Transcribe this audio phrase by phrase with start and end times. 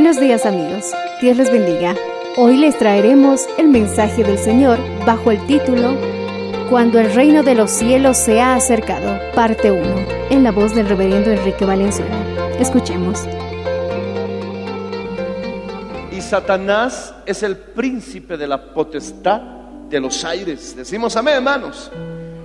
[0.00, 1.96] Buenos días amigos, Dios les bendiga.
[2.36, 5.92] Hoy les traeremos el mensaje del Señor bajo el título
[6.70, 9.82] Cuando el reino de los cielos se ha acercado, parte 1,
[10.30, 12.16] en la voz del reverendo Enrique Valenzuela.
[12.60, 13.24] Escuchemos.
[16.12, 19.42] Y Satanás es el príncipe de la potestad
[19.90, 20.76] de los aires.
[20.76, 21.90] Decimos amén, hermanos.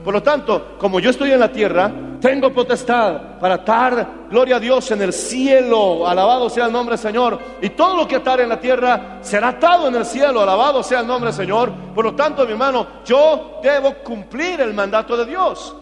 [0.03, 4.59] Por lo tanto, como yo estoy en la tierra, tengo potestad para atar, gloria a
[4.59, 6.05] Dios, en el cielo.
[6.05, 7.39] Alabado sea el nombre del Señor.
[7.61, 10.41] Y todo lo que atar en la tierra será atado en el cielo.
[10.41, 11.71] Alabado sea el nombre del Señor.
[11.95, 15.75] Por lo tanto, mi hermano, yo debo cumplir el mandato de Dios.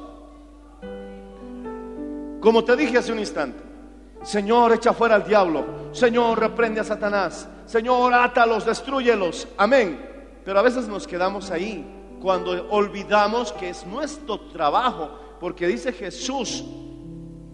[2.39, 3.63] Como te dije hace un instante.
[4.23, 5.65] Señor, echa fuera al diablo.
[5.91, 7.47] Señor, reprende a Satanás.
[7.65, 9.47] Señor, átalos, destruyelos.
[9.57, 10.09] Amén.
[10.45, 15.09] Pero a veces nos quedamos ahí cuando olvidamos que es nuestro trabajo.
[15.39, 16.63] Porque dice Jesús,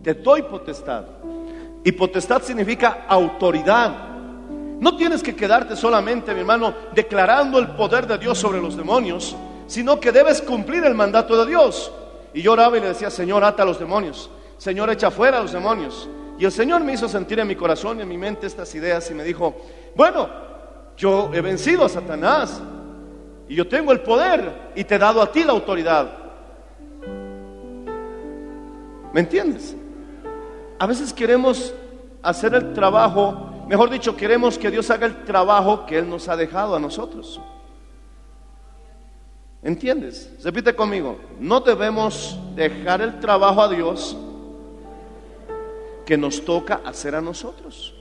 [0.03, 1.05] te doy potestad.
[1.83, 4.09] Y potestad significa autoridad.
[4.79, 9.35] No tienes que quedarte solamente, mi hermano, declarando el poder de Dios sobre los demonios,
[9.65, 11.91] sino que debes cumplir el mandato de Dios.
[12.33, 14.29] Y yo oraba y le decía, Señor, ata a los demonios.
[14.57, 16.07] Señor, echa fuera a los demonios.
[16.37, 19.09] Y el Señor me hizo sentir en mi corazón y en mi mente estas ideas
[19.09, 19.55] y me dijo,
[19.95, 20.29] bueno,
[20.95, 22.61] yo he vencido a Satanás
[23.49, 26.09] y yo tengo el poder y te he dado a ti la autoridad.
[29.13, 29.75] ¿Me entiendes?
[30.79, 31.73] A veces queremos
[32.21, 36.35] hacer el trabajo, mejor dicho, queremos que Dios haga el trabajo que Él nos ha
[36.35, 37.39] dejado a nosotros.
[39.63, 40.31] ¿Entiendes?
[40.43, 44.15] Repite conmigo, no debemos dejar el trabajo a Dios
[46.05, 47.93] que nos toca hacer a nosotros.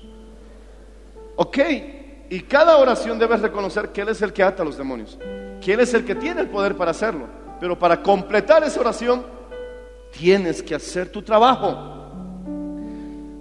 [1.37, 1.59] Ok,
[2.29, 5.19] y cada oración debes reconocer que Él es el que ata a los demonios,
[5.61, 7.27] que Él es el que tiene el poder para hacerlo.
[7.61, 9.25] Pero para completar esa oración,
[10.11, 11.95] tienes que hacer tu trabajo.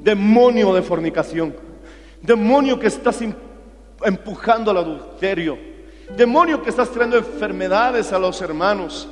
[0.02, 1.56] Demonio de fornicación,
[2.22, 3.20] demonio que estás
[4.04, 5.58] empujando al adulterio,
[6.16, 9.08] demonio que estás trayendo enfermedades a los hermanos,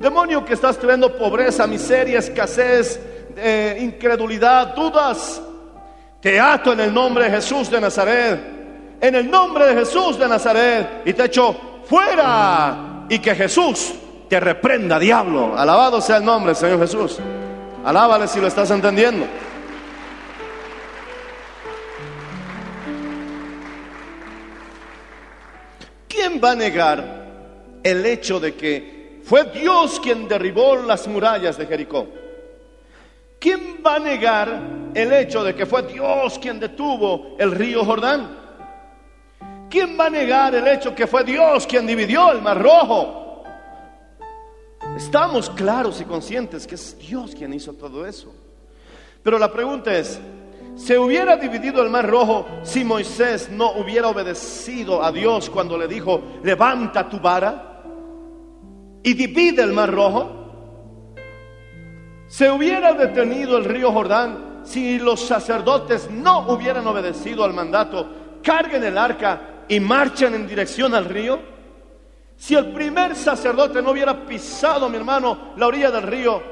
[0.00, 2.98] demonio que estás trayendo pobreza, miseria, escasez,
[3.36, 5.42] eh, incredulidad, dudas.
[6.20, 8.57] Te ato en el nombre de Jesús de Nazaret,
[9.00, 11.54] en el nombre de Jesús de Nazaret, y te echo
[11.84, 13.94] fuera y que Jesús
[14.28, 15.56] te reprenda, diablo.
[15.56, 17.18] Alabado sea el nombre Señor Jesús.
[17.84, 19.26] Alábale si lo estás entendiendo.
[26.08, 27.26] ¿Quién va a negar
[27.82, 32.08] el hecho de que fue Dios quien derribó las murallas de Jericó?
[33.38, 34.60] ¿Quién va a negar
[34.94, 38.47] el hecho de que fue Dios quien detuvo el río Jordán?
[39.70, 43.44] ¿Quién va a negar el hecho que fue Dios quien dividió el mar rojo?
[44.96, 48.32] Estamos claros y conscientes que es Dios quien hizo todo eso.
[49.22, 50.18] Pero la pregunta es,
[50.74, 55.86] ¿se hubiera dividido el mar rojo si Moisés no hubiera obedecido a Dios cuando le
[55.86, 57.82] dijo, levanta tu vara
[59.02, 60.34] y divide el mar rojo?
[62.26, 68.08] ¿Se hubiera detenido el río Jordán si los sacerdotes no hubieran obedecido al mandato,
[68.42, 71.38] carguen el arca y marchen en dirección al río?
[72.36, 76.42] Si el primer sacerdote no hubiera pisado, mi hermano, la orilla del río,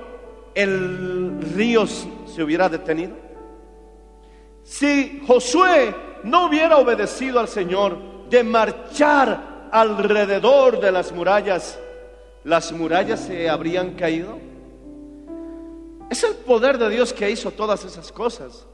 [0.54, 3.14] el río se hubiera detenido.
[4.64, 11.78] Si Josué no hubiera obedecido al Señor de marchar alrededor de las murallas,
[12.42, 14.38] las murallas se habrían caído?
[16.10, 18.66] Es el poder de Dios que hizo todas esas cosas.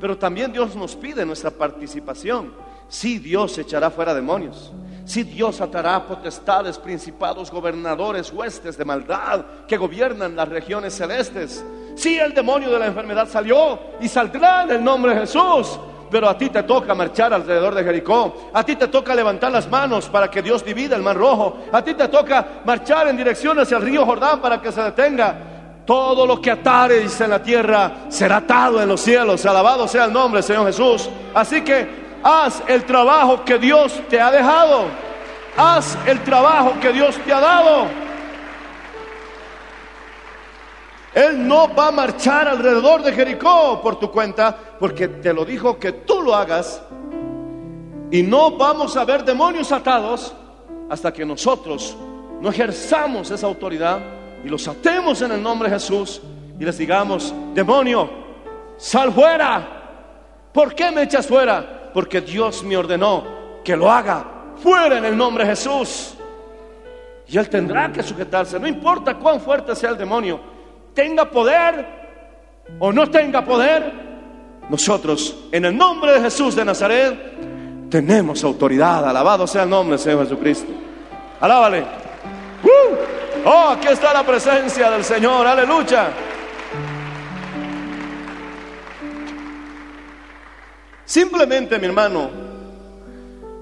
[0.00, 2.52] Pero también Dios nos pide nuestra participación.
[2.90, 4.72] Sí, Dios echará fuera demonios.
[5.04, 11.64] Sí, Dios atará potestades, principados, gobernadores, huestes de maldad que gobiernan las regiones celestes.
[11.94, 15.78] Sí, el demonio de la enfermedad salió y saldrá en el nombre de Jesús.
[16.10, 18.50] Pero a ti te toca marchar alrededor de Jericó.
[18.52, 21.58] A ti te toca levantar las manos para que Dios divida el mar rojo.
[21.70, 25.82] A ti te toca marchar en dirección hacia el río Jordán para que se detenga.
[25.86, 29.46] Todo lo que atares en la tierra será atado en los cielos.
[29.46, 31.08] Alabado sea el nombre, Señor Jesús.
[31.32, 34.84] Así que haz el trabajo que Dios te ha dejado.
[35.56, 37.86] Haz el trabajo que Dios te ha dado.
[41.14, 45.78] Él no va a marchar alrededor de Jericó por tu cuenta, porque te lo dijo
[45.78, 46.82] que tú lo hagas.
[48.12, 50.34] Y no vamos a ver demonios atados
[50.88, 51.96] hasta que nosotros
[52.40, 54.00] no ejerzamos esa autoridad
[54.44, 56.20] y los atemos en el nombre de Jesús
[56.58, 58.08] y les digamos, demonio,
[58.76, 60.48] sal fuera.
[60.52, 61.79] ¿Por qué me echas fuera?
[61.92, 63.24] Porque Dios me ordenó
[63.64, 64.24] que lo haga
[64.62, 66.14] fuera en el nombre de Jesús.
[67.26, 70.40] Y él tendrá que sujetarse, no importa cuán fuerte sea el demonio,
[70.92, 71.86] tenga poder
[72.78, 73.92] o no tenga poder,
[74.68, 79.08] nosotros en el nombre de Jesús de Nazaret tenemos autoridad.
[79.08, 80.72] Alabado sea el nombre del Señor Jesucristo.
[81.40, 81.80] Alábale.
[82.62, 82.96] ¡Uh!
[83.44, 85.46] Oh, aquí está la presencia del Señor.
[85.46, 86.10] Aleluya.
[91.10, 92.30] Simplemente, mi hermano,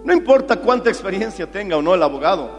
[0.05, 2.51] no importa cuánta experiencia tenga o no el abogado,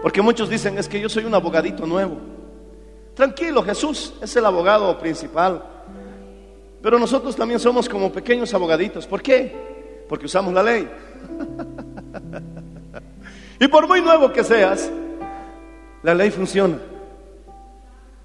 [0.00, 2.16] porque muchos dicen es que yo soy un abogadito nuevo.
[3.12, 5.62] Tranquilo, Jesús es el abogado principal,
[6.80, 9.06] pero nosotros también somos como pequeños abogaditos.
[9.06, 10.04] ¿Por qué?
[10.08, 10.88] Porque usamos la ley.
[13.60, 14.90] y por muy nuevo que seas,
[16.02, 16.78] la ley funciona.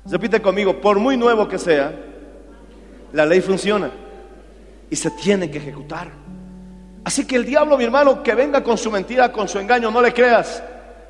[0.05, 1.91] Repite conmigo, por muy nuevo que sea,
[3.11, 4.06] la ley funciona
[4.89, 6.09] y se tiene que ejecutar.
[7.03, 10.01] Así que el diablo, mi hermano, que venga con su mentira, con su engaño, no
[10.01, 10.61] le creas.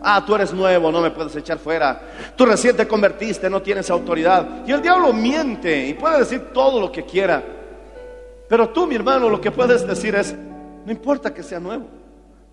[0.01, 1.99] Ah, tú eres nuevo, no me puedes echar fuera.
[2.35, 4.63] Tú recién te convertiste, no tienes autoridad.
[4.67, 7.43] Y el diablo miente y puede decir todo lo que quiera.
[8.47, 10.35] Pero tú, mi hermano, lo que puedes decir es,
[10.85, 11.87] no importa que sea nuevo.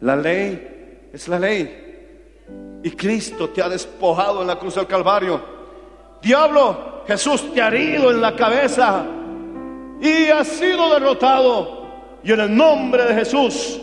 [0.00, 2.80] La ley es la ley.
[2.82, 5.40] Y Cristo te ha despojado en la cruz del Calvario.
[6.22, 9.04] Diablo, Jesús te ha herido en la cabeza
[10.00, 11.84] y ha sido derrotado.
[12.22, 13.80] Y en el nombre de Jesús,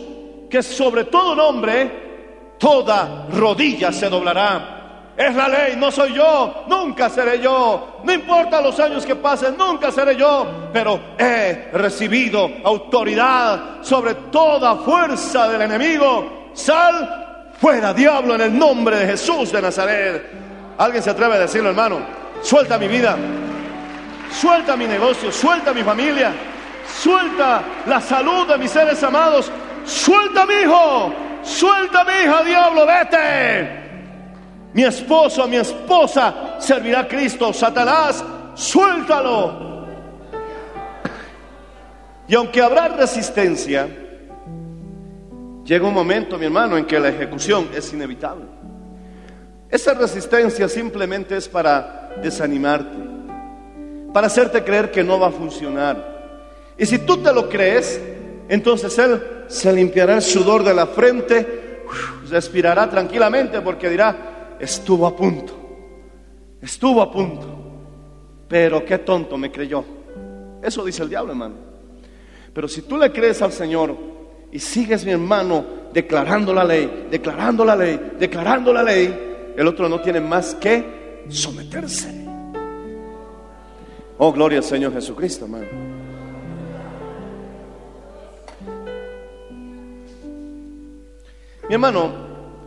[0.50, 4.82] que sobre todo nombre, toda rodilla se doblará.
[5.16, 8.00] Es la ley, no soy yo, nunca seré yo.
[8.02, 10.70] No importa los años que pasen, nunca seré yo.
[10.72, 16.50] Pero he recibido autoridad sobre toda fuerza del enemigo.
[16.54, 20.30] Sal fuera, diablo, en el nombre de Jesús de Nazaret.
[20.78, 22.00] ¿Alguien se atreve a decirlo, hermano?
[22.40, 23.16] Suelta mi vida,
[24.32, 26.32] suelta mi negocio, suelta mi familia,
[26.86, 29.50] suelta la salud de mis seres amados,
[29.84, 31.12] suelta mi hijo,
[31.42, 33.82] suelta mi hija, diablo, vete.
[34.74, 37.52] Mi esposo, mi esposa servirá a Cristo.
[37.52, 38.24] Satanás,
[38.54, 39.86] suéltalo.
[42.26, 43.86] Y aunque habrá resistencia,
[45.64, 48.46] llega un momento, mi hermano, en que la ejecución es inevitable.
[49.68, 53.11] Esa resistencia simplemente es para desanimarte,
[54.12, 56.12] para hacerte creer que no va a funcionar.
[56.78, 58.00] Y si tú te lo crees,
[58.48, 61.82] entonces Él se limpiará el sudor de la frente,
[62.28, 65.52] respirará tranquilamente porque dirá, estuvo a punto,
[66.60, 67.46] estuvo a punto,
[68.48, 69.84] pero qué tonto me creyó.
[70.62, 71.54] Eso dice el diablo, hermano.
[72.54, 73.96] Pero si tú le crees al Señor
[74.50, 79.88] y sigues, mi hermano, declarando la ley, declarando la ley, declarando la ley, el otro
[79.88, 82.21] no tiene más que someterse.
[84.24, 85.66] Oh, gloria al Señor Jesucristo, hermano.
[91.68, 92.12] Mi hermano,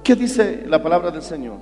[0.03, 1.59] ¿qué dice la palabra del Señor?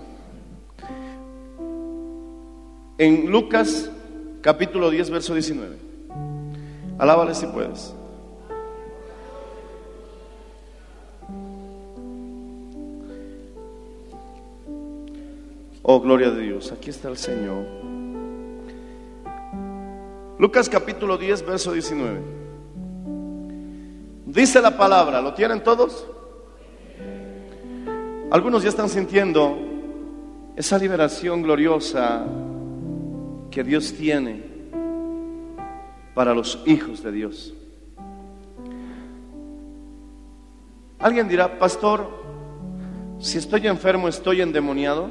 [2.97, 3.91] En Lucas
[4.41, 5.77] capítulo 10, verso 19.
[6.97, 7.93] Alábale si puedes.
[15.83, 16.71] Oh, gloria a Dios.
[16.71, 17.92] Aquí está el Señor.
[20.43, 22.19] Lucas capítulo 10, verso 19.
[24.25, 26.05] Dice la palabra, ¿lo tienen todos?
[28.29, 29.57] Algunos ya están sintiendo
[30.57, 32.25] esa liberación gloriosa
[33.51, 34.43] que Dios tiene
[36.13, 37.53] para los hijos de Dios.
[40.99, 42.05] Alguien dirá, pastor,
[43.17, 45.09] si estoy enfermo, estoy endemoniado.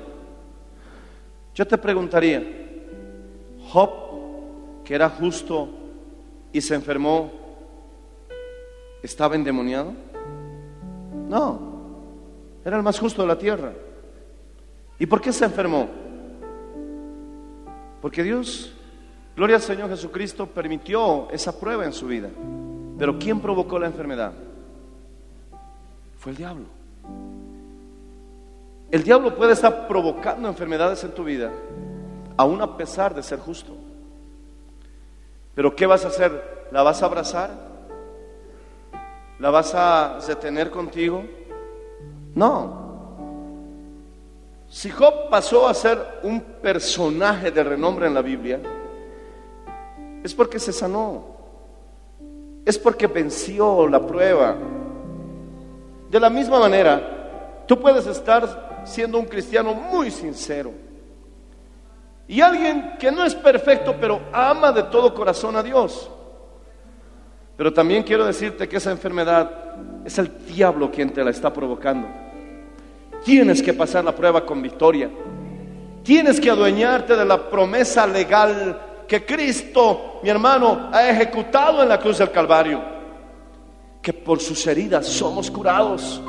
[1.55, 2.47] Yo te preguntaría,
[3.71, 4.02] Job,
[4.85, 5.69] que era justo
[6.53, 7.31] y se enfermó,
[9.03, 9.93] ¿estaba endemoniado?
[11.29, 11.61] No,
[12.65, 13.73] era el más justo de la tierra.
[14.99, 15.89] ¿Y por qué se enfermó?
[18.01, 18.73] Porque Dios,
[19.37, 22.29] gloria al Señor Jesucristo, permitió esa prueba en su vida.
[22.99, 24.33] Pero ¿quién provocó la enfermedad?
[26.19, 26.67] Fue el diablo.
[28.91, 31.51] El diablo puede estar provocando enfermedades en tu vida,
[32.37, 33.75] aún a pesar de ser justo.
[35.55, 36.69] Pero ¿qué vas a hacer?
[36.71, 37.51] ¿La vas a abrazar?
[39.39, 41.25] ¿La vas a detener contigo?
[42.35, 42.81] No.
[44.69, 48.61] Si Job pasó a ser un personaje de renombre en la Biblia,
[50.23, 51.25] es porque se sanó,
[52.65, 54.57] es porque venció la prueba.
[56.09, 60.73] De la misma manera, tú puedes estar siendo un cristiano muy sincero
[62.29, 66.11] y alguien que no es perfecto, pero ama de todo corazón a Dios.
[67.57, 69.51] Pero también quiero decirte que esa enfermedad
[70.05, 72.09] es el diablo quien te la está provocando.
[73.25, 75.11] Tienes que pasar la prueba con victoria.
[76.03, 81.99] Tienes que adueñarte de la promesa legal que Cristo, mi hermano, ha ejecutado en la
[81.99, 82.81] cruz del Calvario.
[84.01, 86.21] Que por sus heridas somos curados.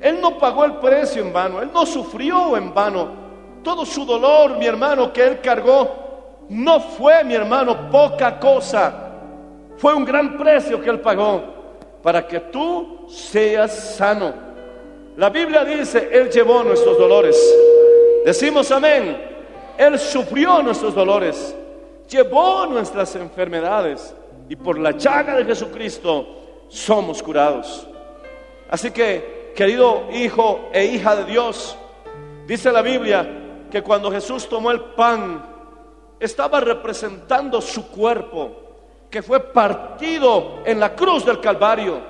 [0.00, 3.23] Él no pagó el precio en vano, Él no sufrió en vano.
[3.64, 6.04] Todo su dolor, mi hermano, que Él cargó,
[6.50, 9.10] no fue, mi hermano, poca cosa.
[9.78, 11.42] Fue un gran precio que Él pagó
[12.02, 14.34] para que tú seas sano.
[15.16, 17.36] La Biblia dice, Él llevó nuestros dolores.
[18.26, 19.32] Decimos amén.
[19.78, 21.56] Él sufrió nuestros dolores,
[22.08, 24.14] llevó nuestras enfermedades
[24.48, 26.26] y por la llaga de Jesucristo
[26.68, 27.86] somos curados.
[28.70, 31.76] Así que, querido hijo e hija de Dios,
[32.46, 33.43] dice la Biblia
[33.74, 35.44] que cuando Jesús tomó el pan,
[36.20, 38.52] estaba representando su cuerpo,
[39.10, 42.00] que fue partido en la cruz del Calvario.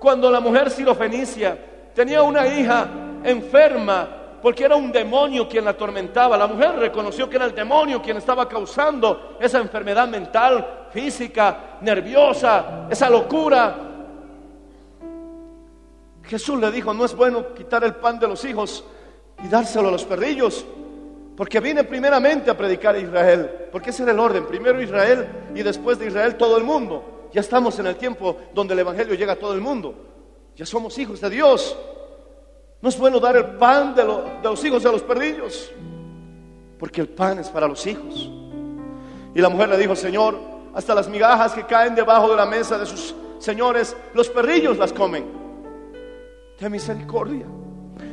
[0.00, 2.88] Cuando la mujer sirofenicia tenía una hija
[3.22, 4.08] enferma
[4.42, 6.36] porque era un demonio quien la atormentaba.
[6.36, 12.88] La mujer reconoció que era el demonio quien estaba causando esa enfermedad mental, física, nerviosa,
[12.90, 13.76] esa locura.
[16.24, 18.84] Jesús le dijo, no es bueno quitar el pan de los hijos
[19.42, 20.64] y dárselo a los perrillos,
[21.36, 25.62] porque vine primeramente a predicar a Israel, porque ese era el orden, primero Israel y
[25.62, 27.28] después de Israel todo el mundo.
[27.32, 29.94] Ya estamos en el tiempo donde el Evangelio llega a todo el mundo.
[30.56, 31.76] Ya somos hijos de Dios.
[32.80, 35.70] No es bueno dar el pan de, los hijos a los perrillos,
[36.78, 38.30] porque el pan es para los hijos.
[39.34, 40.38] Y la mujer le dijo, Señor,
[40.74, 44.92] hasta las migajas que caen debajo de la mesa de sus señores, los perrillos las
[44.92, 45.26] comen.
[46.58, 47.46] Ten misericordia.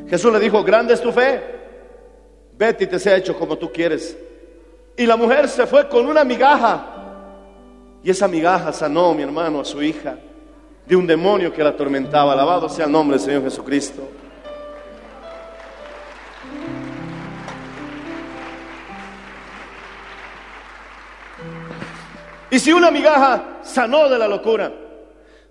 [0.09, 1.41] Jesús le dijo, grande es tu fe,
[2.57, 4.17] vete y te sea hecho como tú quieres.
[4.97, 6.91] Y la mujer se fue con una migaja.
[8.03, 10.15] Y esa migaja sanó, mi hermano, a su hija
[10.85, 12.33] de un demonio que la atormentaba.
[12.33, 14.07] Alabado sea el nombre del Señor Jesucristo.
[22.51, 24.71] Y si una migaja sanó de la locura,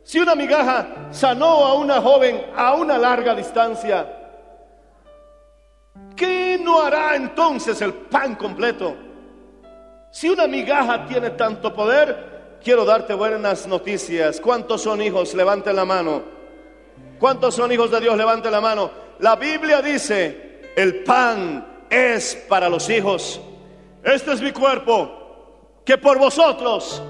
[0.04, 4.23] si una migaja sanó a una joven a una larga distancia,
[6.16, 8.94] ¿qué no hará entonces el pan completo?
[10.10, 14.40] Si una migaja tiene tanto poder, quiero darte buenas noticias.
[14.40, 15.34] ¿Cuántos son hijos?
[15.34, 16.22] Levanten la mano.
[17.18, 18.16] ¿Cuántos son hijos de Dios?
[18.16, 18.90] Levanten la mano.
[19.18, 23.40] La Biblia dice, el pan es para los hijos.
[24.02, 27.02] Este es mi cuerpo, que por vosotros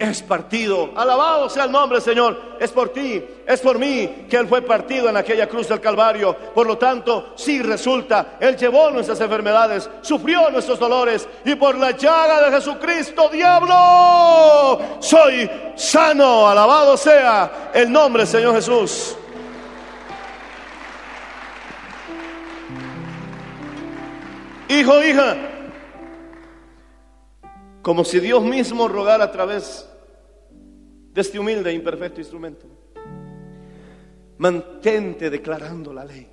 [0.00, 0.90] es partido.
[0.96, 2.56] Alabado sea el nombre, Señor.
[2.58, 6.34] Es por ti, es por mí que Él fue partido en aquella cruz del Calvario.
[6.54, 11.90] Por lo tanto, sí resulta, Él llevó nuestras enfermedades, sufrió nuestros dolores y por la
[11.90, 16.48] llaga de Jesucristo, diablo, soy sano.
[16.48, 19.16] Alabado sea el nombre, Señor Jesús.
[24.66, 25.36] Hijo, hija,
[27.82, 29.89] como si Dios mismo rogara a través
[31.20, 32.66] este humilde e imperfecto instrumento.
[34.38, 36.26] Mantente declarando la ley.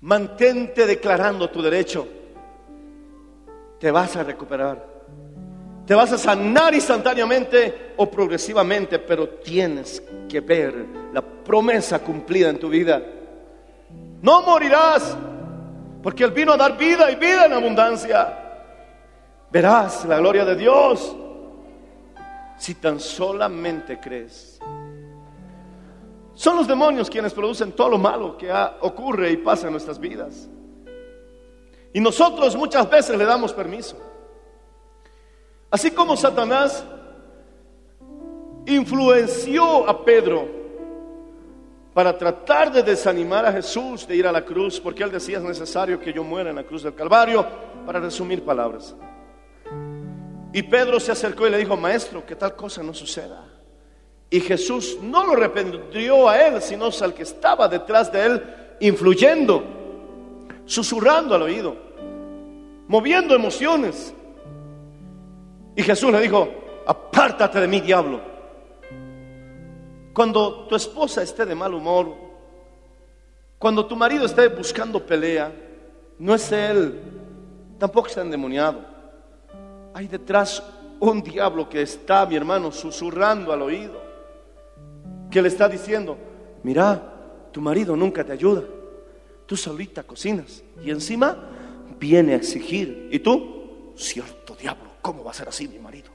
[0.00, 2.06] Mantente declarando tu derecho.
[3.78, 4.98] Te vas a recuperar.
[5.86, 10.74] Te vas a sanar instantáneamente o progresivamente, pero tienes que ver
[11.12, 13.02] la promesa cumplida en tu vida.
[14.20, 15.16] No morirás,
[16.02, 18.36] porque Él vino a dar vida y vida en abundancia.
[19.50, 21.16] Verás la gloria de Dios
[22.58, 24.58] si tan solamente crees.
[26.34, 30.48] Son los demonios quienes producen todo lo malo que ocurre y pasa en nuestras vidas.
[31.92, 33.96] Y nosotros muchas veces le damos permiso.
[35.70, 36.84] Así como Satanás
[38.66, 40.46] influenció a Pedro
[41.92, 45.42] para tratar de desanimar a Jesús de ir a la cruz, porque él decía es
[45.42, 47.44] necesario que yo muera en la cruz del Calvario,
[47.84, 48.94] para resumir palabras.
[50.52, 53.44] Y Pedro se acercó y le dijo, maestro, que tal cosa no suceda.
[54.30, 58.44] Y Jesús no lo reprendió a él, sino al que estaba detrás de él,
[58.80, 59.64] influyendo,
[60.64, 61.76] susurrando al oído,
[62.86, 64.14] moviendo emociones.
[65.74, 66.48] Y Jesús le dijo,
[66.86, 68.20] apártate de mí, diablo.
[70.12, 72.14] Cuando tu esposa esté de mal humor,
[73.58, 75.52] cuando tu marido esté buscando pelea,
[76.18, 77.00] no es él,
[77.78, 78.97] tampoco está endemoniado.
[79.98, 80.62] Hay detrás
[81.00, 84.00] un diablo que está, mi hermano, susurrando al oído,
[85.28, 86.16] que le está diciendo,
[86.62, 88.62] mira, tu marido nunca te ayuda,
[89.44, 91.36] tú solita cocinas y encima
[91.98, 93.08] viene a exigir.
[93.10, 93.92] ¿Y tú?
[93.96, 96.10] Cierto diablo, ¿cómo va a ser así mi marido?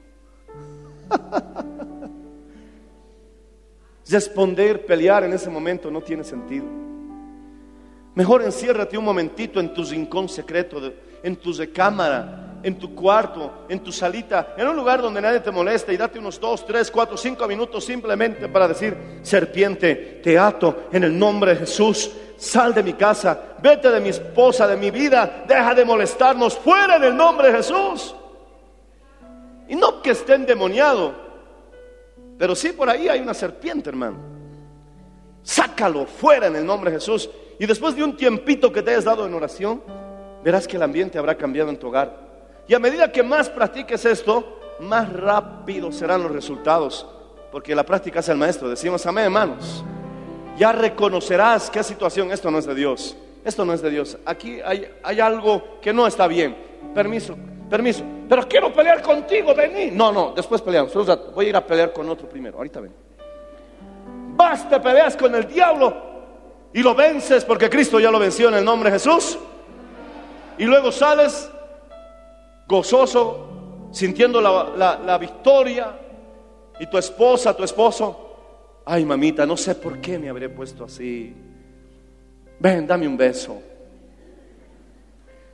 [4.08, 6.64] Responder, pelear en ese momento no tiene sentido.
[8.14, 10.80] Mejor enciérrate un momentito en tu rincón secreto,
[11.22, 15.50] en tu recámara, en tu cuarto, en tu salita, en un lugar donde nadie te
[15.50, 20.88] molesta y date unos dos, tres, cuatro, cinco minutos simplemente para decir, serpiente, te ato
[20.90, 24.90] en el nombre de Jesús, sal de mi casa, vete de mi esposa, de mi
[24.90, 28.14] vida, deja de molestarnos, fuera en el nombre de Jesús.
[29.68, 31.14] Y no que esté endemoniado,
[32.38, 34.16] pero sí por ahí hay una serpiente, hermano.
[35.42, 37.28] Sácalo fuera en el nombre de Jesús.
[37.58, 39.82] Y después de un tiempito que te hayas dado en oración,
[40.42, 42.23] verás que el ambiente habrá cambiado en tu hogar.
[42.66, 47.06] Y a medida que más practiques esto, más rápido serán los resultados.
[47.52, 48.68] Porque la práctica es el maestro.
[48.68, 49.84] Decimos amén, hermanos.
[50.56, 53.16] Ya reconocerás qué situación, esto no es de Dios.
[53.44, 54.16] Esto no es de Dios.
[54.24, 56.56] Aquí hay, algo que no está bien.
[56.94, 57.36] Permiso,
[57.68, 58.02] permiso.
[58.28, 59.90] Pero quiero pelear contigo, vení.
[59.90, 60.92] No, no, después peleamos.
[61.34, 62.56] Voy a ir a pelear con otro primero.
[62.56, 62.92] Ahorita ven.
[64.36, 65.94] Vas, te peleas con el diablo
[66.72, 69.38] y lo vences porque Cristo ya lo venció en el nombre de Jesús.
[70.56, 71.50] Y luego sales
[72.66, 76.00] gozoso, sintiendo la, la victoria.
[76.80, 81.34] Y tu esposa, tu esposo, ay mamita, no sé por qué me habré puesto así.
[82.58, 83.60] Ven, dame un beso.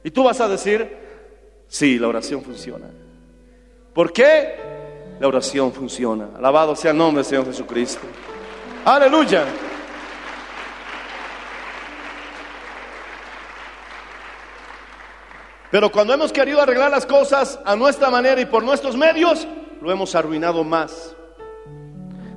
[0.02, 0.96] Y tú vas a decir,
[1.68, 2.86] sí, la oración funciona.
[3.92, 4.54] ¿Por qué?
[5.18, 6.30] La oración funciona.
[6.36, 8.06] Alabado sea el nombre del Señor Jesucristo.
[8.84, 9.44] Aleluya.
[15.70, 19.46] Pero cuando hemos querido arreglar las cosas a nuestra manera y por nuestros medios,
[19.80, 21.14] lo hemos arruinado más.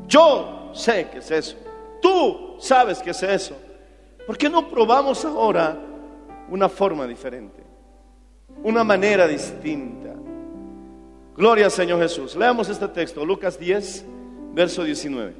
[0.07, 1.57] Yo sé que es eso.
[2.01, 3.55] Tú sabes que es eso.
[4.27, 5.77] ¿Por qué no probamos ahora
[6.49, 7.63] una forma diferente?
[8.63, 10.13] Una manera distinta.
[11.35, 12.35] Gloria al Señor Jesús.
[12.35, 14.05] Leamos este texto, Lucas 10,
[14.53, 15.33] verso 19.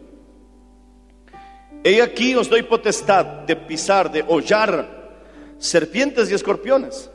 [1.84, 5.04] He aquí os doy potestad de pisar, de hollar
[5.60, 7.12] serpientes y escorpiones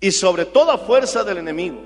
[0.00, 1.80] y sobre toda fuerza del enemigo,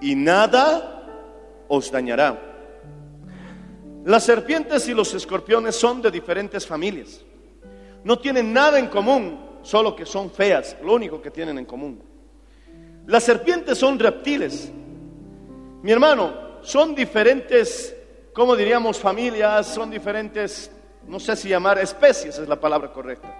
[0.00, 2.48] y nada os dañará.
[4.04, 7.20] Las serpientes y los escorpiones son de diferentes familias.
[8.04, 12.02] No tienen nada en común, solo que son feas, lo único que tienen en común.
[13.06, 14.70] Las serpientes son reptiles.
[15.82, 17.94] Mi hermano, son diferentes,
[18.32, 20.70] como diríamos, familias, son diferentes,
[21.06, 23.34] no sé si llamar especies es la palabra correcta.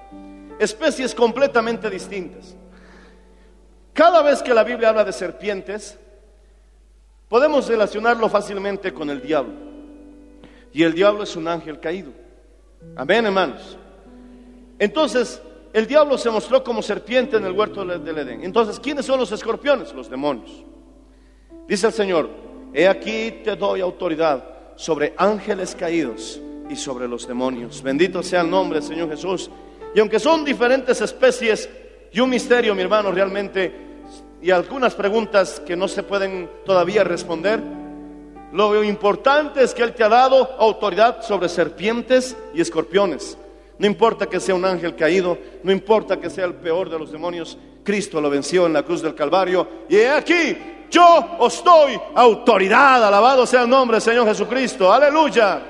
[0.58, 2.56] Especies completamente distintas.
[3.98, 5.98] Cada vez que la Biblia habla de serpientes,
[7.28, 9.54] podemos relacionarlo fácilmente con el diablo.
[10.72, 12.12] Y el diablo es un ángel caído.
[12.94, 13.76] Amén, hermanos.
[14.78, 18.44] Entonces, el diablo se mostró como serpiente en el huerto del Edén.
[18.44, 19.92] Entonces, ¿quiénes son los escorpiones?
[19.92, 20.64] Los demonios.
[21.66, 22.30] Dice el Señor,
[22.72, 24.44] he aquí te doy autoridad
[24.76, 27.82] sobre ángeles caídos y sobre los demonios.
[27.82, 29.50] Bendito sea el nombre del Señor Jesús.
[29.92, 31.68] Y aunque son diferentes especies
[32.12, 33.87] y un misterio, mi hermano, realmente
[34.40, 37.60] y algunas preguntas que no se pueden todavía responder.
[38.52, 43.36] Lo importante es que Él te ha dado autoridad sobre serpientes y escorpiones.
[43.78, 47.12] No importa que sea un ángel caído, no importa que sea el peor de los
[47.12, 49.68] demonios, Cristo lo venció en la cruz del Calvario.
[49.88, 50.56] Y he aquí,
[50.90, 55.62] yo os doy autoridad, alabado sea el nombre del Señor Jesucristo, aleluya.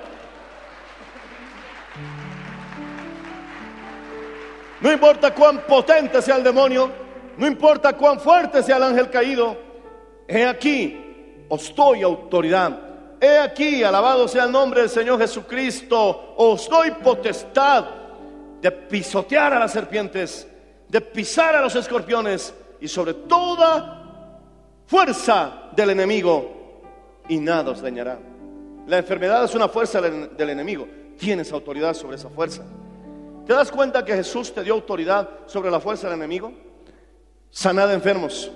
[4.80, 7.07] No importa cuán potente sea el demonio,
[7.38, 9.56] no importa cuán fuerte sea el ángel caído,
[10.26, 12.80] he aquí, os doy autoridad.
[13.20, 17.84] He aquí, alabado sea el nombre del Señor Jesucristo, os doy potestad
[18.60, 20.48] de pisotear a las serpientes,
[20.88, 24.34] de pisar a los escorpiones y sobre toda
[24.86, 26.82] fuerza del enemigo
[27.28, 28.18] y nada os dañará.
[28.88, 30.88] La enfermedad es una fuerza del, enemigo.
[31.16, 32.64] Tienes autoridad sobre esa fuerza.
[33.46, 36.52] ¿Te das cuenta que Jesús te dio autoridad sobre la fuerza del enemigo?
[37.50, 38.50] Sanad enfermos,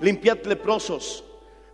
[0.00, 1.24] limpiad leprosos,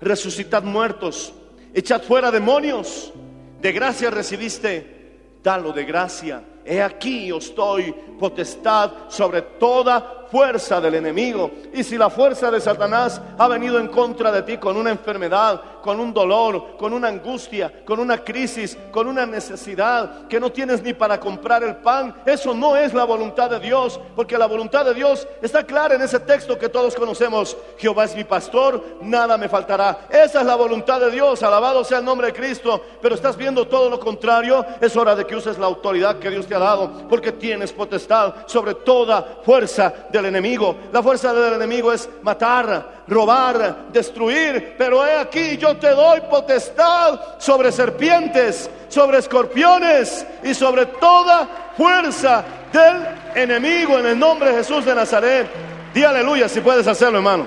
[0.01, 1.33] resucitad muertos,
[1.75, 3.13] echad fuera demonios.
[3.61, 6.45] De gracia recibiste, dalo de gracia.
[6.69, 11.51] He aquí os doy potestad sobre toda fuerza del enemigo.
[11.73, 15.63] Y si la fuerza de Satanás ha venido en contra de ti con una enfermedad,
[15.83, 20.83] con un dolor, con una angustia, con una crisis, con una necesidad que no tienes
[20.83, 24.85] ni para comprar el pan, eso no es la voluntad de Dios, porque la voluntad
[24.85, 27.57] de Dios está clara en ese texto que todos conocemos.
[27.79, 30.07] Jehová es mi pastor, nada me faltará.
[30.11, 33.67] Esa es la voluntad de Dios, alabado sea el nombre de Cristo, pero estás viendo
[33.67, 37.09] todo lo contrario, es hora de que uses la autoridad que Dios te ha dado,
[37.09, 40.77] porque tienes potestad sobre toda fuerza del enemigo.
[40.93, 47.39] La fuerza del enemigo es matar, robar, destruir, pero he aquí yo te doy potestad
[47.39, 54.85] sobre serpientes, sobre escorpiones y sobre toda fuerza del enemigo en el nombre de Jesús
[54.85, 55.49] de Nazaret.
[55.95, 57.47] Di aleluya si puedes hacerlo, hermano.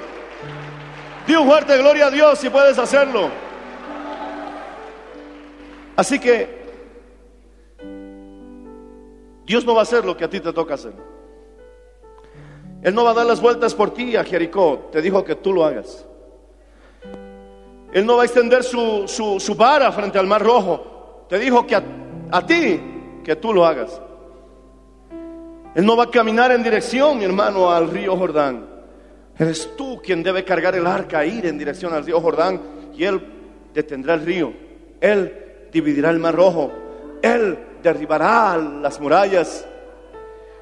[1.27, 3.29] Di un fuerte gloria a Dios si puedes hacerlo.
[5.95, 6.60] Así que
[9.51, 10.93] Dios no va a hacer lo que a ti te toca hacer.
[12.81, 14.87] Él no va a dar las vueltas por ti a Jericó.
[14.93, 16.05] Te dijo que tú lo hagas.
[17.91, 21.25] Él no va a extender su, su, vara frente al mar rojo.
[21.27, 21.83] Te dijo que a,
[22.31, 22.79] a ti
[23.25, 24.01] que tú lo hagas.
[25.75, 28.65] Él no va a caminar en dirección, mi hermano, al río Jordán.
[29.37, 32.61] Eres tú quien debe cargar el arca, ir en dirección al río Jordán
[32.95, 33.21] y Él
[33.73, 34.53] detendrá el río.
[35.01, 36.71] Él dividirá el mar rojo.
[37.21, 39.65] Él derribará las murallas.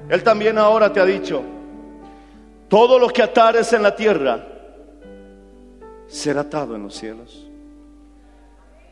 [0.08, 1.42] Él también ahora te ha dicho,
[2.68, 4.46] todo lo que atares en la tierra
[6.06, 7.46] será atado en los cielos.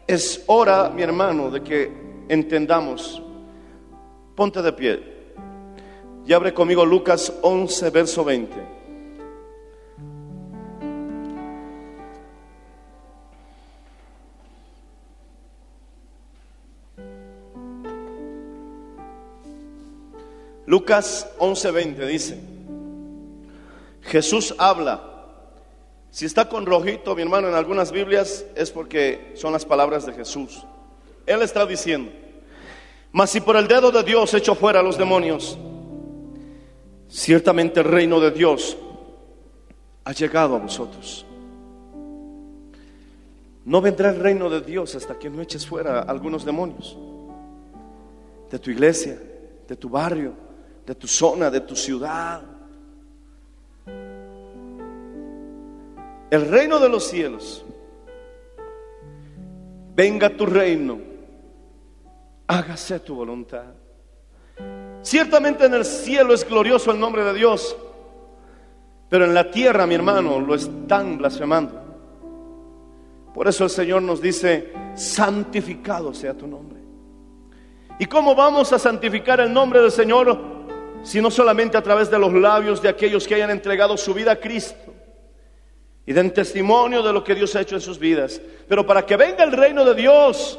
[0.07, 1.93] Es hora, mi hermano, de que
[2.29, 3.23] entendamos.
[4.35, 5.03] Ponte de pie.
[6.27, 8.78] Y abre conmigo Lucas 11, verso 20.
[20.69, 22.39] Lucas 11:20 dice,
[24.03, 25.03] Jesús habla.
[26.11, 30.13] Si está con rojito, mi hermano, en algunas Biblias es porque son las palabras de
[30.13, 30.67] Jesús.
[31.25, 32.13] Él está diciendo,
[33.13, 35.59] mas si por el dedo de Dios echo fuera a los demonios,
[37.09, 38.77] ciertamente el reino de Dios
[40.05, 41.25] ha llegado a vosotros.
[43.65, 46.95] No vendrá el reino de Dios hasta que no eches fuera algunos demonios
[48.51, 49.19] de tu iglesia,
[49.67, 50.48] de tu barrio,
[50.89, 52.41] de tu zona, de tu ciudad.
[56.31, 57.63] El reino de los cielos.
[59.95, 60.99] Venga tu reino.
[62.47, 63.67] Hágase tu voluntad.
[65.03, 67.77] Ciertamente en el cielo es glorioso el nombre de Dios,
[69.11, 71.83] pero en la tierra, mi hermano, lo están blasfemando.
[73.35, 76.79] Por eso el Señor nos dice, santificado sea tu nombre.
[77.99, 80.58] ¿Y cómo vamos a santificar el nombre del Señor
[81.03, 84.33] si no solamente a través de los labios de aquellos que hayan entregado su vida
[84.33, 84.95] a Cristo
[86.05, 88.41] y den testimonio de lo que Dios ha hecho en sus vidas?
[88.69, 90.59] Pero para que venga el reino de Dios,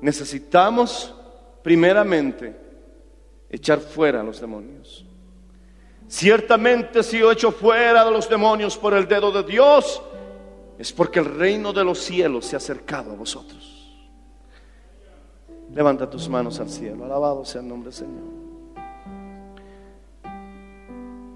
[0.00, 1.14] necesitamos
[1.62, 2.56] primeramente
[3.48, 5.04] echar fuera a los demonios.
[6.08, 10.02] Ciertamente si yo echo fuera de los demonios por el dedo de Dios,
[10.78, 13.69] es porque el reino de los cielos se ha acercado a vosotros.
[15.74, 18.40] Levanta tus manos al cielo, alabado sea el nombre del Señor.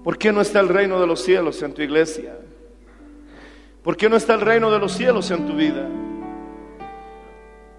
[0.03, 2.37] ¿Por qué no está el reino de los cielos en tu iglesia?
[3.81, 5.87] ¿Por qué no está el reino de los cielos en tu vida?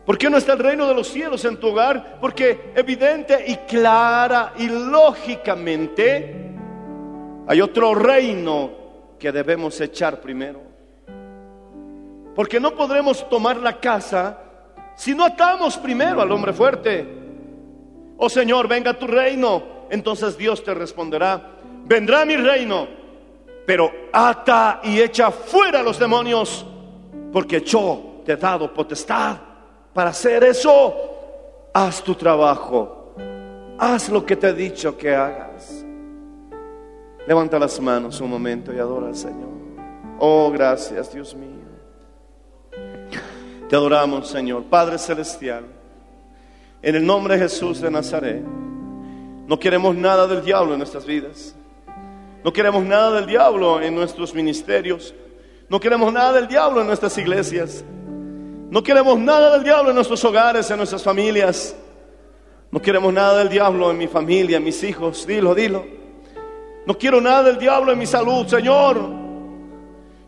[0.06, 2.18] ¿Por qué no está el reino de los cielos en tu hogar?
[2.20, 6.52] Porque evidente y clara y lógicamente
[7.46, 8.70] hay otro reino
[9.18, 10.60] que debemos echar primero.
[12.34, 14.45] Porque no podremos tomar la casa
[14.96, 17.06] si no atamos primero al hombre fuerte.
[18.16, 19.76] Oh Señor, venga tu reino.
[19.90, 22.88] Entonces Dios te responderá, vendrá mi reino,
[23.64, 26.66] pero ata y echa fuera los demonios,
[27.32, 29.36] porque yo te he dado potestad
[29.92, 31.12] para hacer eso.
[31.72, 33.14] Haz tu trabajo,
[33.78, 35.84] haz lo que te he dicho que hagas.
[37.26, 39.50] Levanta las manos un momento y adora al Señor.
[40.18, 41.65] Oh, gracias, Dios mío.
[43.68, 45.64] Te adoramos, Señor, Padre Celestial.
[46.82, 48.44] En el nombre de Jesús de Nazaret,
[49.48, 51.54] No queremos nada del diablo en nuestras vidas.
[52.44, 55.14] No queremos nada del diablo en nuestros ministerios.
[55.68, 57.84] No queremos nada del diablo en nuestras iglesias.
[58.70, 61.76] No queremos nada del diablo en nuestros hogares, en nuestras familias.
[62.72, 65.26] No queremos nada del diablo en mi familia, en mis hijos.
[65.26, 65.84] Dilo, dilo.
[66.86, 69.25] No quiero nada del diablo en mi salud, Señor.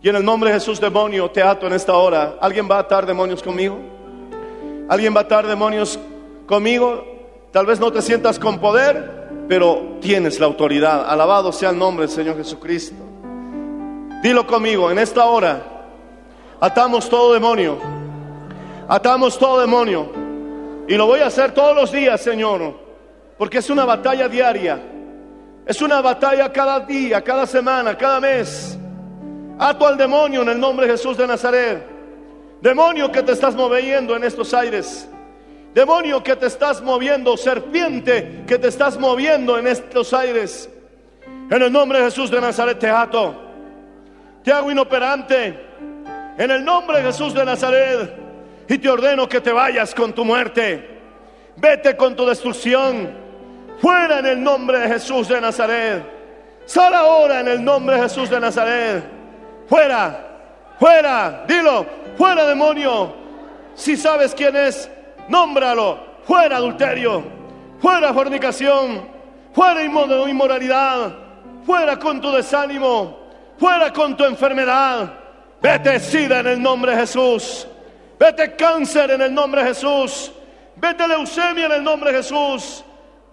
[0.01, 2.37] Y en el nombre de Jesús, demonio, te ato en esta hora.
[2.41, 3.79] ¿Alguien va a atar demonios conmigo?
[4.89, 5.99] ¿Alguien va a atar demonios
[6.47, 7.05] conmigo?
[7.51, 11.09] Tal vez no te sientas con poder, pero tienes la autoridad.
[11.09, 13.03] Alabado sea el nombre del Señor Jesucristo.
[14.23, 15.63] Dilo conmigo, en esta hora
[16.61, 17.79] atamos todo demonio.
[18.89, 20.11] Atamos todo demonio.
[20.87, 22.75] Y lo voy a hacer todos los días, Señor,
[23.37, 24.81] porque es una batalla diaria.
[25.67, 28.78] Es una batalla cada día, cada semana, cada mes.
[29.59, 31.85] Ato al demonio en el nombre de Jesús de Nazaret.
[32.61, 35.09] Demonio que te estás moviendo en estos aires.
[35.75, 40.71] Demonio que te estás moviendo, serpiente que te estás moviendo en estos aires.
[41.51, 43.35] En el nombre de Jesús de Nazaret te ato.
[44.45, 45.67] Te hago inoperante.
[46.39, 48.15] En el nombre de Jesús de Nazaret.
[48.69, 50.99] Y te ordeno que te vayas con tu muerte.
[51.57, 53.11] Vete con tu destrucción.
[53.81, 56.03] Fuera en el nombre de Jesús de Nazaret.
[56.65, 59.18] Sal ahora en el nombre de Jesús de Nazaret.
[59.69, 60.27] Fuera,
[60.79, 63.15] fuera, dilo, fuera demonio.
[63.75, 64.91] Si sabes quién es,
[65.29, 66.07] nómbralo.
[66.25, 67.25] Fuera adulterio,
[67.81, 69.09] fuera fornicación,
[69.55, 71.11] fuera inmo- inmoralidad,
[71.65, 73.19] fuera con tu desánimo,
[73.59, 75.11] fuera con tu enfermedad.
[75.63, 77.67] Vete sida en el nombre de Jesús.
[78.19, 80.31] Vete cáncer en el nombre de Jesús.
[80.77, 82.85] Vete leucemia en el nombre de Jesús.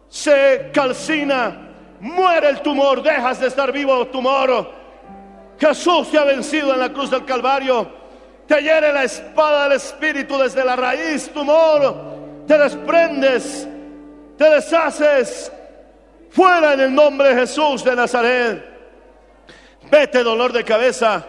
[0.08, 1.68] Se calcina,
[2.00, 4.72] muere el tumor, dejas de estar vivo tumor.
[5.60, 7.88] Jesús te ha vencido en la cruz del Calvario.
[8.48, 12.16] Te hiere la espada del Espíritu desde la raíz, tumor.
[12.48, 13.68] Te desprendes,
[14.38, 15.52] te deshaces.
[16.30, 18.64] Fuera en el nombre de Jesús de Nazaret.
[19.90, 21.26] Vete dolor de cabeza.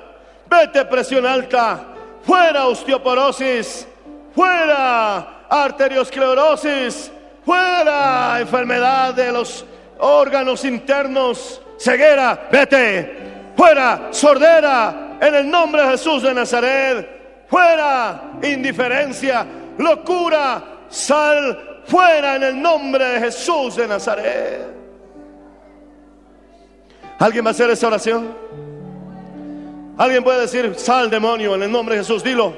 [0.49, 1.95] Vete presión alta.
[2.25, 3.87] Fuera osteoporosis.
[4.35, 7.13] Fuera arteriosclerosis.
[7.45, 9.65] Fuera enfermedad de los
[9.99, 11.63] órganos internos.
[11.79, 12.49] Ceguera.
[12.51, 13.26] Vete.
[13.57, 15.19] Fuera sordera.
[15.21, 17.47] En el nombre de Jesús de Nazaret.
[17.49, 19.47] Fuera indiferencia.
[19.79, 20.63] Locura.
[20.89, 24.67] Sal fuera en el nombre de Jesús de Nazaret.
[27.19, 28.35] ¿Alguien va a hacer esa oración?
[29.97, 32.53] Alguien puede decir, sal demonio en el nombre de Jesús, dilo.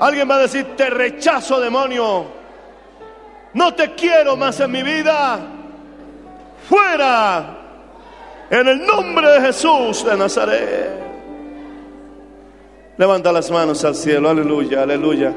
[0.00, 2.26] Alguien va a decir, te rechazo demonio.
[3.54, 5.38] No te quiero más en mi vida.
[6.68, 7.58] Fuera.
[8.50, 10.90] En el nombre de Jesús de Nazaret.
[12.96, 15.32] Levanta las manos al cielo, aleluya, aleluya.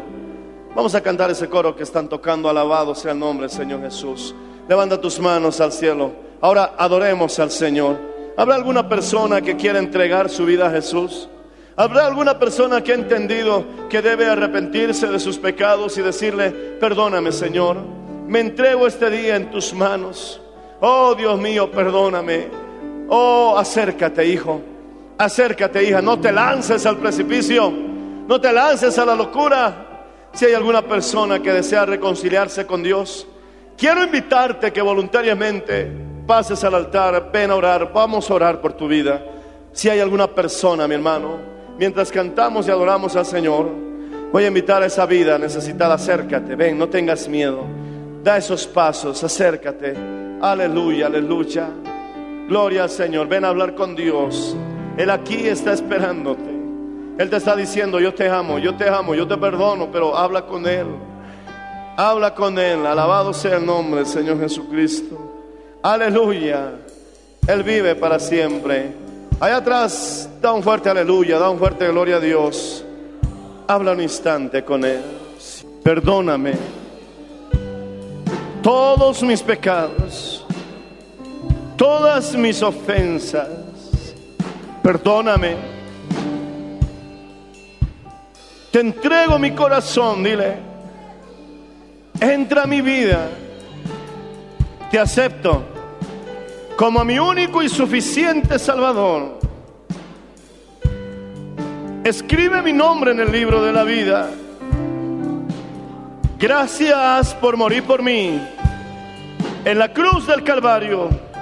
[0.76, 4.34] Vamos a cantar ese coro que están tocando, alabado sea el nombre del Señor Jesús.
[4.68, 6.12] Levanta tus manos al cielo.
[6.42, 7.98] Ahora adoremos al Señor.
[8.36, 11.30] ¿Habrá alguna persona que quiera entregar su vida a Jesús?
[11.76, 16.50] ¿Habrá alguna persona que ha entendido que debe arrepentirse de sus pecados y decirle,
[16.80, 17.78] perdóname Señor,
[18.28, 20.42] me entrego este día en tus manos?
[20.80, 22.63] Oh Dios mío, perdóname.
[23.10, 24.62] Oh, acércate hijo,
[25.18, 27.72] acércate hija, no te lances al precipicio,
[28.28, 29.88] no te lances a la locura.
[30.34, 33.28] Si hay alguna persona que desea reconciliarse con Dios,
[33.78, 35.92] quiero invitarte que voluntariamente
[36.26, 39.24] pases al altar, ven a orar, vamos a orar por tu vida.
[39.72, 41.38] Si hay alguna persona, mi hermano,
[41.78, 43.70] mientras cantamos y adoramos al Señor,
[44.32, 47.66] voy a invitar a esa vida necesitada, acércate, ven, no tengas miedo,
[48.24, 49.96] da esos pasos, acércate,
[50.42, 51.70] aleluya, aleluya,
[52.48, 54.56] gloria al Señor, ven a hablar con Dios,
[54.98, 56.50] Él aquí está esperándote,
[57.18, 60.46] Él te está diciendo, yo te amo, yo te amo, yo te perdono, pero habla
[60.46, 60.88] con Él,
[61.98, 65.18] habla con Él, alabado sea el nombre del Señor Jesucristo.
[65.82, 66.74] Aleluya.
[67.46, 68.94] Él vive para siempre.
[69.40, 72.86] Allá atrás, da un fuerte aleluya, da un fuerte gloria a Dios.
[73.68, 75.02] Habla un instante con Él.
[75.84, 76.54] Perdóname
[78.64, 80.33] todos mis pecados,
[81.84, 83.50] todas mis ofensas.
[84.82, 85.58] Perdóname.
[88.72, 90.60] Te entrego mi corazón, dile.
[92.22, 93.28] Entra a mi vida.
[94.90, 95.62] Te acepto
[96.78, 99.40] como mi único y suficiente Salvador.
[102.06, 104.30] Escribe mi nombre en el libro de la vida.
[106.40, 108.42] Gracias por morir por mí
[109.66, 111.33] en la cruz del Calvario.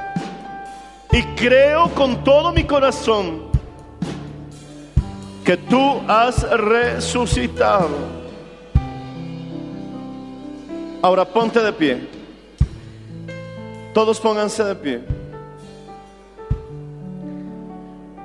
[1.12, 3.52] Y creo con todo mi corazón
[5.44, 7.90] que tú has resucitado.
[11.02, 12.08] Ahora ponte de pie.
[13.94, 15.02] Todos pónganse de pie.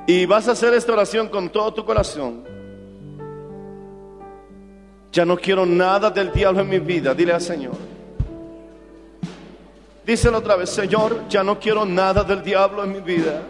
[0.07, 2.45] Y vas a hacer esta oración con todo tu corazón.
[5.11, 7.15] Ya no quiero nada del diablo en mi vida.
[7.15, 7.96] Dile al Señor.
[10.07, 13.43] Díselo otra vez, Señor, ya no quiero nada del diablo en mi vida.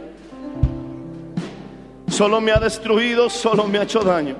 [2.08, 4.36] Solo me ha destruido, solo me ha hecho daño.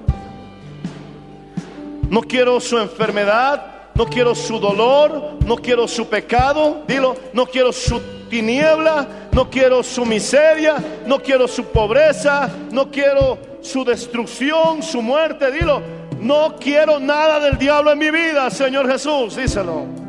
[2.09, 7.71] No quiero su enfermedad, no quiero su dolor, no quiero su pecado, dilo, no quiero
[7.71, 8.01] su
[8.31, 15.53] tiniebla, no quiero su miseria, no quiero su pobreza, no quiero su destrucción, su muerte,
[15.53, 15.83] dilo,
[16.19, 20.06] no quiero nada del diablo en mi vida, Señor Jesús, díselo.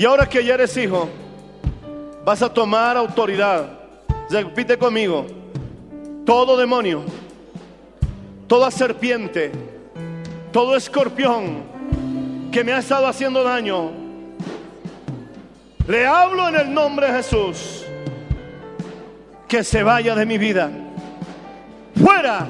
[0.00, 1.10] Y ahora que ya eres hijo,
[2.24, 3.66] vas a tomar autoridad.
[4.30, 5.26] Repite conmigo,
[6.24, 7.02] todo demonio,
[8.46, 9.52] toda serpiente,
[10.52, 11.64] todo escorpión
[12.50, 13.90] que me ha estado haciendo daño,
[15.86, 17.84] le hablo en el nombre de Jesús.
[19.46, 20.70] Que se vaya de mi vida.
[22.02, 22.46] Fuera.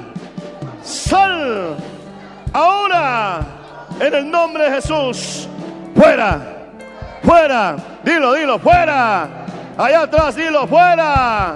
[0.81, 1.75] Sal.
[2.53, 3.45] Ahora.
[3.99, 5.49] En el nombre de Jesús.
[5.93, 6.60] Fuera.
[7.31, 7.75] Fuera.
[8.03, 8.59] Dilo, dilo.
[8.59, 9.27] Fuera.
[9.77, 10.67] Allá atrás, dilo.
[10.67, 11.55] Fuera.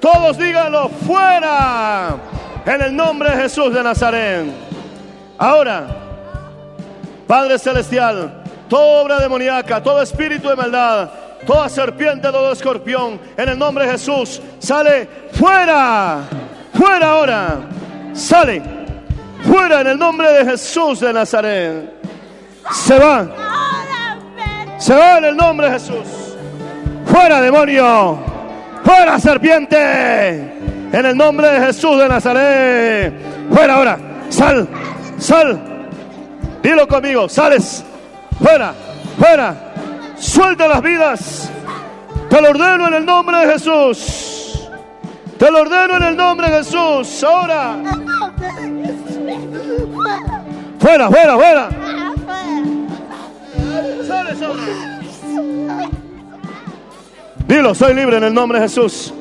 [0.00, 0.88] Todos díganlo.
[0.88, 2.16] Fuera.
[2.64, 4.46] En el nombre de Jesús de Nazaret.
[5.38, 5.86] Ahora.
[7.26, 11.10] Padre Celestial toda obra demoníaca, todo espíritu de maldad,
[11.46, 16.20] toda serpiente, todo escorpión, en el nombre de Jesús, sale fuera,
[16.74, 17.56] fuera ahora,
[18.12, 18.62] sale,
[19.42, 21.94] fuera en el nombre de Jesús de Nazaret.
[22.70, 23.26] Se va,
[24.78, 26.36] se va en el nombre de Jesús.
[27.06, 28.18] Fuera demonio,
[28.84, 29.78] fuera serpiente,
[30.92, 33.12] en el nombre de Jesús de Nazaret.
[33.52, 34.68] Fuera ahora, sal,
[35.18, 35.60] sal.
[36.62, 37.84] Dilo conmigo, sales
[38.40, 38.74] fuera,
[39.18, 39.54] fuera,
[40.16, 41.50] suelta las vidas.
[42.30, 44.68] Te lo ordeno en el nombre de Jesús.
[45.38, 47.22] Te lo ordeno en el nombre de Jesús.
[47.24, 47.76] Ahora.
[50.78, 51.68] Fuera, fuera, fuera.
[57.46, 59.14] Dilo, soy libre en el nombre de Jesús.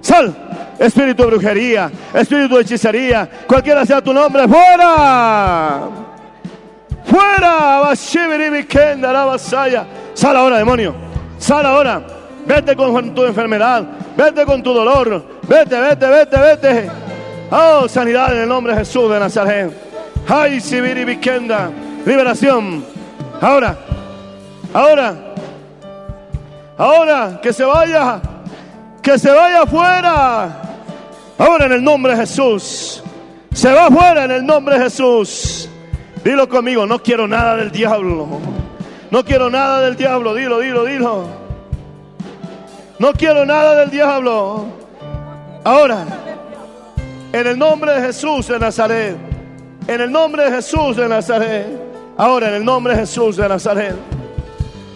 [0.00, 0.34] Sal,
[0.78, 5.88] espíritu de brujería, espíritu de hechicería, cualquiera sea tu nombre, fuera.
[7.04, 7.94] Fuera,
[10.14, 10.94] Sal ahora, demonio.
[11.38, 12.02] Sal ahora.
[12.44, 13.84] Vete con tu enfermedad.
[14.16, 15.24] Vete con tu dolor.
[15.48, 16.90] Vete, vete, vete, vete.
[17.50, 19.72] Oh, sanidad en el nombre de Jesús de Nazaret.
[20.28, 21.18] Ay, Sibiri.
[22.04, 22.84] Liberación.
[23.40, 23.87] Ahora.
[24.72, 25.34] Ahora.
[26.76, 27.40] Ahora.
[27.42, 28.20] Que se vaya.
[29.02, 30.62] Que se vaya afuera.
[31.38, 33.02] Ahora en el nombre de Jesús.
[33.52, 35.68] Se va afuera en el nombre de Jesús.
[36.24, 38.26] Dilo conmigo, no quiero nada del diablo.
[39.10, 41.24] No quiero nada del diablo, dilo, dilo, dilo.
[42.98, 44.66] No quiero nada del diablo.
[45.64, 46.04] Ahora,
[47.32, 49.16] en el nombre de Jesús de Nazaret.
[49.86, 51.66] En el nombre de Jesús de Nazaret.
[52.16, 53.94] Ahora, en el nombre de Jesús de Nazaret.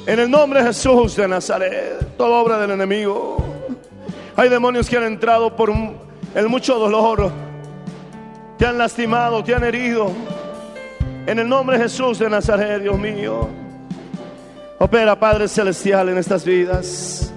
[0.04, 2.16] En el nombre de Jesús de Nazaret.
[2.16, 3.36] Toda obra del enemigo.
[4.34, 5.72] Hay demonios que han entrado por
[6.34, 7.30] el mucho dolor.
[8.58, 10.10] Te han lastimado, te han herido.
[11.26, 13.48] En el nombre de Jesús de Nazaret, Dios mío.
[14.78, 17.32] Opera, Padre Celestial, en estas vidas.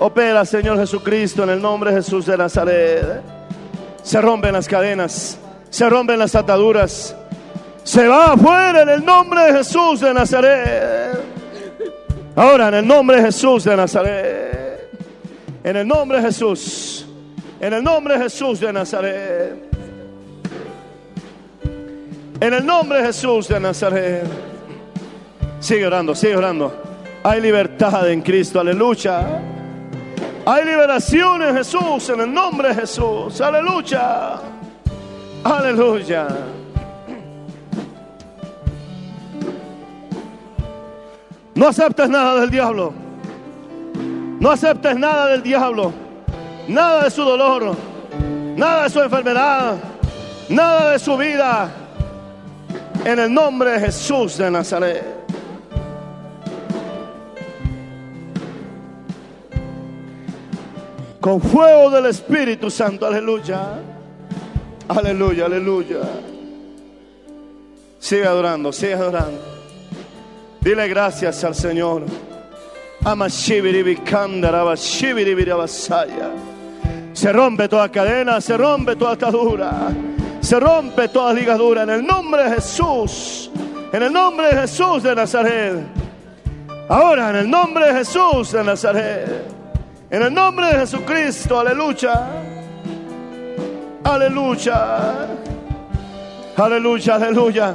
[0.00, 3.22] Opera, Señor Jesucristo, en el nombre de Jesús de Nazaret.
[4.02, 5.38] Se rompen las cadenas,
[5.70, 7.14] se rompen las ataduras.
[7.84, 11.11] Se va afuera en el nombre de Jesús de Nazaret.
[12.34, 14.90] Ahora, en el nombre de Jesús de Nazaret.
[15.62, 17.06] En el nombre de Jesús.
[17.60, 19.72] En el nombre de Jesús de Nazaret.
[22.40, 24.24] En el nombre de Jesús de Nazaret.
[25.60, 26.74] Sigue orando, sigue orando.
[27.22, 29.40] Hay libertad en Cristo, aleluya.
[30.44, 34.40] Hay liberación en Jesús, en el nombre de Jesús, aleluya.
[35.44, 36.26] Aleluya.
[41.62, 42.92] No aceptes nada del diablo.
[44.40, 45.92] No aceptes nada del diablo.
[46.66, 47.76] Nada de su dolor.
[48.56, 49.76] Nada de su enfermedad.
[50.48, 51.70] Nada de su vida
[53.04, 55.04] en el nombre de Jesús de Nazaret.
[61.20, 63.78] Con fuego del Espíritu Santo, aleluya.
[64.88, 66.00] Aleluya, aleluya.
[68.00, 69.51] Sigue adorando, sigue adorando.
[70.62, 72.04] Dile gracias al Señor.
[77.12, 79.72] Se rompe toda cadena, se rompe toda atadura.
[80.40, 83.50] Se rompe toda ligadura en el nombre de Jesús.
[83.92, 85.74] En el nombre de Jesús de Nazaret.
[86.88, 89.44] Ahora, en el nombre de Jesús de Nazaret.
[90.10, 92.28] En el nombre de Jesucristo, aleluya.
[94.04, 95.28] Aleluya.
[96.56, 97.74] Aleluya, aleluya.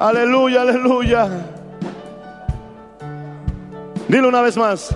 [0.00, 1.53] Aleluya, aleluya.
[4.14, 4.94] Dilo una vez más.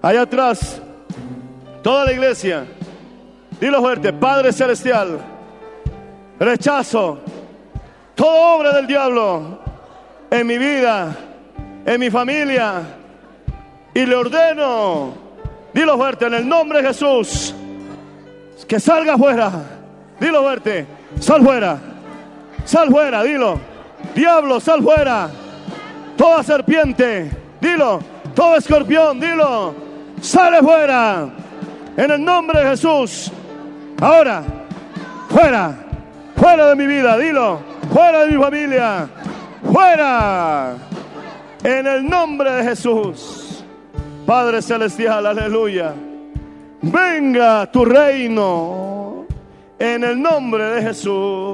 [0.00, 0.80] Allá atrás,
[1.82, 2.64] toda la iglesia.
[3.60, 5.18] Dilo fuerte, Padre Celestial.
[6.40, 7.18] Rechazo
[8.14, 9.58] toda obra del diablo
[10.30, 11.14] en mi vida,
[11.84, 12.80] en mi familia.
[13.92, 15.12] Y le ordeno,
[15.74, 17.54] dilo fuerte, en el nombre de Jesús,
[18.66, 19.52] que salga fuera.
[20.18, 20.86] Dilo fuerte,
[21.20, 21.78] sal fuera.
[22.64, 23.60] Sal fuera, dilo.
[24.14, 25.43] Diablo, sal fuera.
[26.16, 28.00] Toda serpiente, dilo.
[28.34, 29.74] Todo escorpión, dilo.
[30.20, 31.28] Sale fuera.
[31.96, 33.30] En el nombre de Jesús.
[34.00, 34.42] Ahora,
[35.28, 35.74] fuera.
[36.36, 37.60] Fuera de mi vida, dilo.
[37.92, 39.08] Fuera de mi familia.
[39.72, 40.76] Fuera.
[41.62, 43.64] En el nombre de Jesús.
[44.26, 45.94] Padre Celestial, aleluya.
[46.82, 49.26] Venga tu reino.
[49.78, 51.53] En el nombre de Jesús.